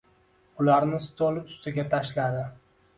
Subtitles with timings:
[0.63, 2.45] Ularni stol ustiga tashladi.